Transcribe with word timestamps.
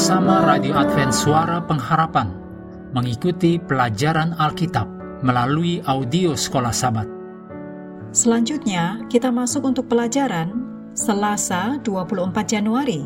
Bersama 0.00 0.40
Radio 0.48 0.80
Advent 0.80 1.12
Suara 1.12 1.60
Pengharapan 1.60 2.32
mengikuti 2.96 3.60
pelajaran 3.60 4.32
Alkitab 4.32 4.88
melalui 5.20 5.84
audio 5.84 6.32
Sekolah 6.32 6.72
Sabat. 6.72 7.04
Selanjutnya, 8.08 9.04
kita 9.12 9.28
masuk 9.28 9.60
untuk 9.68 9.92
pelajaran 9.92 10.56
Selasa 10.96 11.76
24 11.84 12.32
Januari. 12.48 13.04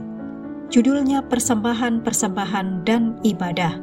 Judulnya 0.71 1.27
Persembahan-Persembahan 1.27 2.87
dan 2.87 3.19
Ibadah. 3.27 3.75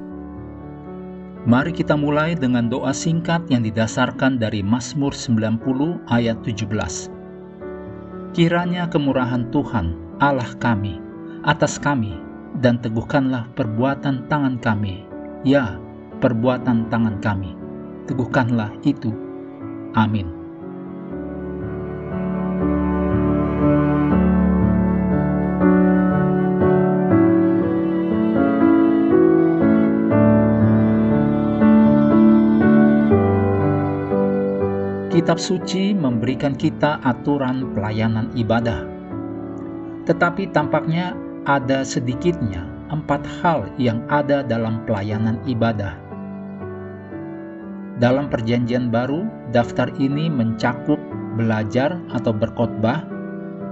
Mari 1.43 1.76
kita 1.76 1.99
mulai 1.99 2.32
dengan 2.32 2.71
doa 2.71 2.96
singkat 2.96 3.43
yang 3.52 3.68
didasarkan 3.68 4.40
dari 4.40 4.63
Mazmur 4.63 5.12
90 5.12 5.59
ayat 6.07 6.40
17. 6.48 6.63
Kiranya 8.32 8.88
kemurahan 8.88 9.52
Tuhan, 9.52 9.99
Allah 10.23 10.55
kami, 10.63 11.04
atas 11.43 11.76
kami, 11.76 12.30
dan 12.61 12.77
teguhkanlah 12.77 13.49
perbuatan 13.57 14.29
tangan 14.29 14.61
kami. 14.61 15.01
Ya, 15.41 15.81
perbuatan 16.21 16.93
tangan 16.93 17.17
kami. 17.17 17.57
Teguhkanlah 18.05 18.70
itu. 18.85 19.09
Amin. 19.97 20.29
Kitab 35.12 35.37
suci 35.37 35.93
memberikan 35.93 36.57
kita 36.57 36.98
aturan 37.03 37.75
pelayanan 37.77 38.34
ibadah. 38.34 38.87
Tetapi 40.09 40.49
tampaknya 40.49 41.13
ada 41.49 41.81
sedikitnya 41.81 42.61
empat 42.93 43.25
hal 43.41 43.65
yang 43.81 44.05
ada 44.13 44.45
dalam 44.45 44.85
pelayanan 44.85 45.41
ibadah. 45.49 45.97
Dalam 47.97 48.29
Perjanjian 48.29 48.93
Baru, 48.93 49.25
daftar 49.53 49.89
ini 49.97 50.29
mencakup 50.29 50.97
belajar 51.37 51.97
atau 52.13 52.34
berkhotbah, 52.34 53.05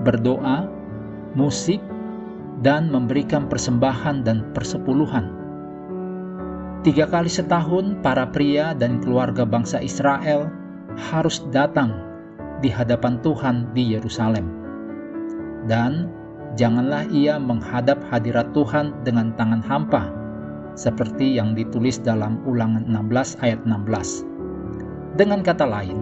berdoa, 0.05 0.69
musik, 1.37 1.81
dan 2.65 2.89
memberikan 2.89 3.45
persembahan 3.45 4.25
dan 4.25 4.49
persepuluhan. 4.53 5.29
Tiga 6.81 7.11
kali 7.11 7.27
setahun, 7.27 7.99
para 7.99 8.23
pria 8.31 8.71
dan 8.71 9.03
keluarga 9.03 9.43
bangsa 9.43 9.83
Israel 9.83 10.47
harus 11.11 11.43
datang 11.51 11.91
di 12.63 12.71
hadapan 12.71 13.19
Tuhan 13.19 13.75
di 13.75 13.93
Yerusalem. 13.97 14.47
Dan 15.67 16.07
janganlah 16.57 17.05
ia 17.11 17.37
menghadap 17.37 18.01
hadirat 18.09 18.49
Tuhan 18.55 18.93
dengan 19.05 19.35
tangan 19.37 19.61
hampa, 19.61 20.09
seperti 20.73 21.35
yang 21.37 21.53
ditulis 21.53 21.99
dalam 22.01 22.39
ulangan 22.47 22.87
16 22.87 23.41
ayat 23.43 23.59
16. 23.67 24.25
Dengan 25.19 25.43
kata 25.43 25.67
lain, 25.67 25.99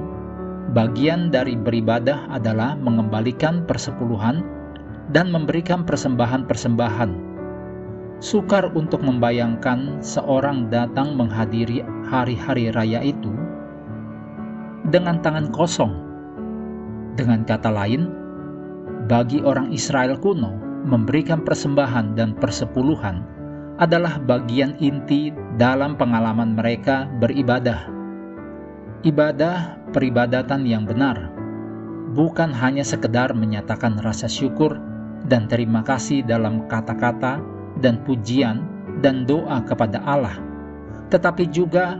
bagian 0.77 1.33
dari 1.33 1.57
beribadah 1.57 2.29
adalah 2.29 2.77
mengembalikan 2.77 3.65
persepuluhan 3.65 4.45
dan 5.11 5.31
memberikan 5.31 5.87
persembahan-persembahan. 5.87 7.25
Sukar 8.17 8.73
untuk 8.73 9.05
membayangkan 9.05 10.01
seorang 10.01 10.73
datang 10.73 11.13
menghadiri 11.13 11.85
hari-hari 12.09 12.73
raya 12.73 13.05
itu 13.05 13.29
dengan 14.89 15.21
tangan 15.21 15.53
kosong. 15.53 15.93
Dengan 17.13 17.45
kata 17.45 17.69
lain, 17.69 18.09
bagi 19.07 19.39
orang 19.39 19.71
Israel 19.71 20.19
kuno, 20.19 20.51
memberikan 20.83 21.43
persembahan 21.47 22.15
dan 22.19 22.35
persepuluhan 22.35 23.23
adalah 23.79 24.19
bagian 24.19 24.75
inti 24.83 25.31
dalam 25.55 25.95
pengalaman 25.95 26.59
mereka 26.59 27.07
beribadah. 27.23 27.87
Ibadah 29.07 29.79
peribadatan 29.95 30.67
yang 30.67 30.83
benar 30.83 31.31
bukan 32.11 32.51
hanya 32.51 32.83
sekedar 32.83 33.31
menyatakan 33.31 33.99
rasa 34.03 34.27
syukur 34.27 34.75
dan 35.31 35.47
terima 35.47 35.87
kasih 35.87 36.23
dalam 36.27 36.67
kata-kata 36.67 37.39
dan 37.79 38.03
pujian 38.03 38.65
dan 38.99 39.23
doa 39.23 39.61
kepada 39.63 40.03
Allah, 40.03 40.35
tetapi 41.13 41.47
juga 41.53 41.95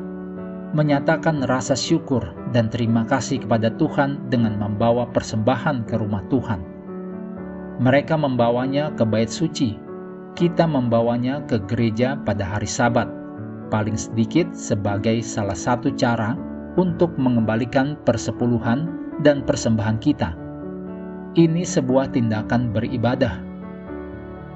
menyatakan 0.76 1.46
rasa 1.48 1.78
syukur 1.78 2.36
dan 2.52 2.68
terima 2.68 3.08
kasih 3.08 3.40
kepada 3.46 3.72
Tuhan 3.80 4.28
dengan 4.28 4.60
membawa 4.60 5.08
persembahan 5.14 5.88
ke 5.88 5.96
rumah 6.02 6.26
Tuhan. 6.28 6.77
Mereka 7.78 8.18
membawanya 8.18 8.90
ke 8.98 9.06
bait 9.06 9.30
suci, 9.30 9.78
kita 10.34 10.66
membawanya 10.66 11.46
ke 11.46 11.62
gereja 11.70 12.18
pada 12.26 12.42
hari 12.42 12.66
Sabat, 12.66 13.06
paling 13.70 13.94
sedikit 13.94 14.50
sebagai 14.50 15.22
salah 15.22 15.54
satu 15.54 15.94
cara 15.94 16.34
untuk 16.74 17.14
mengembalikan 17.22 17.94
persepuluhan 18.02 18.90
dan 19.22 19.46
persembahan 19.46 20.02
kita. 20.02 20.34
Ini 21.38 21.62
sebuah 21.62 22.18
tindakan 22.18 22.74
beribadah. 22.74 23.46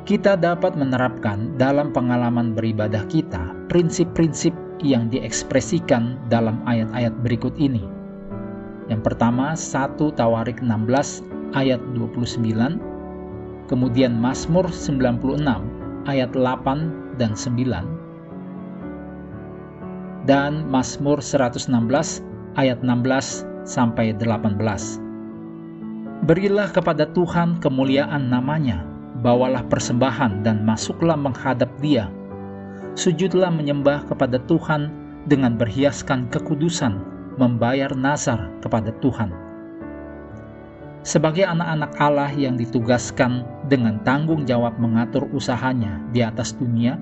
Kita 0.10 0.34
dapat 0.34 0.74
menerapkan 0.74 1.54
dalam 1.62 1.94
pengalaman 1.94 2.58
beribadah 2.58 3.06
kita 3.06 3.54
prinsip-prinsip 3.70 4.58
yang 4.82 5.14
diekspresikan 5.14 6.18
dalam 6.26 6.58
ayat-ayat 6.66 7.14
berikut 7.22 7.54
ini. 7.62 7.86
Yang 8.90 9.14
pertama, 9.14 9.54
1 9.54 9.94
Tawarik 10.18 10.58
16 10.58 11.22
ayat 11.54 11.78
29, 11.94 12.91
kemudian 13.72 14.20
Mazmur 14.20 14.68
96 14.68 15.48
ayat 16.12 16.36
8 16.36 17.16
dan 17.16 17.32
9, 17.32 20.28
dan 20.28 20.68
Mazmur 20.68 21.24
116 21.24 21.72
ayat 22.60 22.84
16 22.84 23.48
sampai 23.64 24.12
18. 24.20 24.60
Berilah 26.28 26.68
kepada 26.70 27.08
Tuhan 27.16 27.64
kemuliaan 27.64 28.28
namanya, 28.28 28.84
bawalah 29.24 29.64
persembahan 29.72 30.44
dan 30.44 30.68
masuklah 30.68 31.16
menghadap 31.16 31.72
dia 31.80 32.12
sujudlah 32.96 33.52
menyembah 33.52 34.04
kepada 34.08 34.40
Tuhan 34.48 34.92
dengan 35.30 35.56
berhiaskan 35.56 36.28
kekudusan, 36.34 37.00
membayar 37.40 37.92
nazar 37.96 38.52
kepada 38.60 38.92
Tuhan. 39.00 39.32
Sebagai 41.02 41.50
anak-anak 41.50 41.98
Allah 41.98 42.30
yang 42.30 42.62
ditugaskan 42.62 43.42
dengan 43.66 43.98
tanggung 44.06 44.46
jawab 44.46 44.78
mengatur 44.78 45.26
usahanya 45.34 45.98
di 46.14 46.22
atas 46.22 46.54
dunia, 46.54 47.02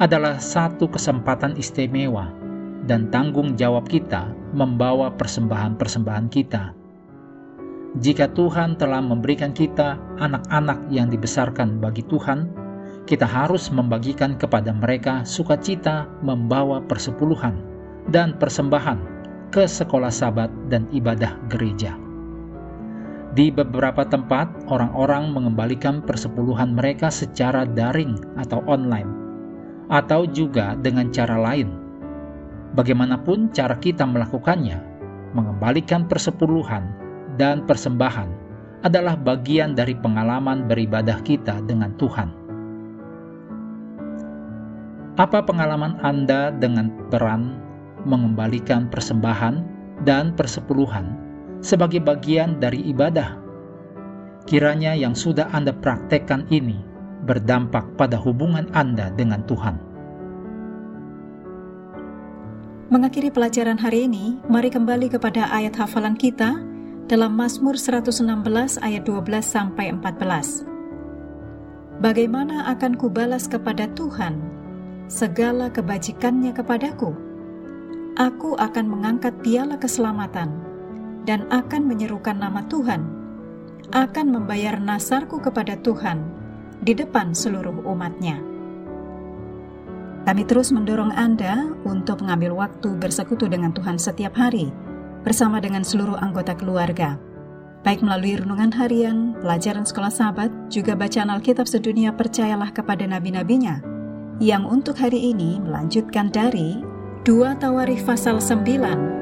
adalah 0.00 0.40
satu 0.40 0.88
kesempatan 0.88 1.52
istimewa 1.60 2.32
dan 2.88 3.12
tanggung 3.12 3.52
jawab 3.60 3.84
kita 3.84 4.32
membawa 4.56 5.12
persembahan-persembahan 5.12 6.26
kita. 6.32 6.72
Jika 8.00 8.32
Tuhan 8.32 8.80
telah 8.80 9.04
memberikan 9.04 9.52
kita 9.52 10.00
anak-anak 10.16 10.88
yang 10.88 11.12
dibesarkan 11.12 11.76
bagi 11.76 12.00
Tuhan, 12.08 12.48
kita 13.04 13.28
harus 13.28 13.68
membagikan 13.68 14.40
kepada 14.40 14.72
mereka 14.72 15.28
sukacita 15.28 16.08
membawa 16.24 16.80
persepuluhan 16.88 17.60
dan 18.08 18.32
persembahan 18.40 18.96
ke 19.52 19.68
sekolah 19.68 20.08
sabat 20.08 20.48
dan 20.72 20.88
ibadah 20.96 21.36
gereja. 21.52 22.01
Di 23.32 23.48
beberapa 23.48 24.04
tempat, 24.04 24.68
orang-orang 24.68 25.32
mengembalikan 25.32 26.04
persepuluhan 26.04 26.76
mereka 26.76 27.08
secara 27.08 27.64
daring 27.64 28.20
atau 28.36 28.60
online, 28.68 29.08
atau 29.88 30.28
juga 30.28 30.76
dengan 30.76 31.08
cara 31.08 31.40
lain. 31.40 31.72
Bagaimanapun 32.76 33.48
cara 33.56 33.80
kita 33.80 34.04
melakukannya, 34.04 34.76
mengembalikan 35.32 36.04
persepuluhan 36.04 36.92
dan 37.40 37.64
persembahan 37.64 38.28
adalah 38.84 39.16
bagian 39.16 39.72
dari 39.72 39.96
pengalaman 39.96 40.68
beribadah 40.68 41.16
kita 41.24 41.64
dengan 41.64 41.96
Tuhan. 41.96 42.28
Apa 45.16 45.40
pengalaman 45.40 45.96
Anda 46.04 46.52
dengan 46.52 46.92
peran 47.08 47.56
mengembalikan 48.04 48.92
persembahan 48.92 49.64
dan 50.04 50.36
persepuluhan 50.36 51.31
sebagai 51.62 52.02
bagian 52.02 52.58
dari 52.58 52.82
ibadah? 52.90 53.38
Kiranya 54.44 54.98
yang 54.98 55.14
sudah 55.14 55.48
Anda 55.54 55.70
praktekkan 55.70 56.50
ini 56.50 56.82
berdampak 57.22 57.94
pada 57.94 58.18
hubungan 58.18 58.66
Anda 58.74 59.14
dengan 59.14 59.46
Tuhan. 59.46 59.78
Mengakhiri 62.92 63.32
pelajaran 63.32 63.80
hari 63.80 64.04
ini, 64.04 64.36
mari 64.52 64.68
kembali 64.68 65.08
kepada 65.08 65.48
ayat 65.48 65.72
hafalan 65.80 66.12
kita 66.12 66.60
dalam 67.08 67.32
Mazmur 67.32 67.78
116 67.78 68.20
ayat 68.84 69.02
12 69.08 69.40
sampai 69.40 69.96
14. 69.96 70.68
Bagaimana 72.04 72.68
akan 72.74 72.98
kubalas 72.98 73.46
kepada 73.48 73.88
Tuhan 73.96 74.42
segala 75.06 75.72
kebajikannya 75.72 76.52
kepadaku. 76.52 77.14
Aku 78.20 78.60
akan 78.60 78.84
mengangkat 78.92 79.40
piala 79.40 79.80
keselamatan 79.80 80.71
dan 81.22 81.46
akan 81.50 81.86
menyerukan 81.86 82.38
nama 82.38 82.66
Tuhan, 82.66 83.02
akan 83.92 84.26
membayar 84.30 84.78
nasarku 84.78 85.38
kepada 85.38 85.78
Tuhan 85.78 86.22
di 86.82 86.92
depan 86.96 87.36
seluruh 87.36 87.84
umatnya. 87.86 88.42
Kami 90.22 90.42
terus 90.46 90.70
mendorong 90.70 91.10
Anda 91.18 91.74
untuk 91.82 92.22
mengambil 92.22 92.54
waktu 92.54 92.94
bersekutu 92.94 93.50
dengan 93.50 93.74
Tuhan 93.74 93.98
setiap 93.98 94.38
hari, 94.38 94.70
bersama 95.26 95.58
dengan 95.58 95.82
seluruh 95.82 96.14
anggota 96.18 96.54
keluarga, 96.54 97.18
baik 97.82 98.06
melalui 98.06 98.38
renungan 98.38 98.70
harian, 98.74 99.34
pelajaran 99.42 99.82
sekolah 99.82 100.14
sahabat, 100.14 100.50
juga 100.70 100.94
bacaan 100.94 101.30
Alkitab 101.30 101.66
sedunia 101.66 102.14
percayalah 102.14 102.70
kepada 102.70 103.02
nabi-nabinya, 103.02 103.82
yang 104.38 104.62
untuk 104.62 104.98
hari 104.98 105.34
ini 105.34 105.58
melanjutkan 105.58 106.30
dari 106.30 106.82
2 107.26 107.58
Tawarikh 107.58 108.02
pasal 108.06 108.38
9. 108.38 109.21